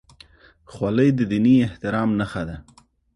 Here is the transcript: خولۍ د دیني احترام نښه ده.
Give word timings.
خولۍ 0.71 1.09
د 1.15 1.19
دیني 1.31 1.55
احترام 1.67 2.09
نښه 2.19 2.43
ده. 2.47 2.55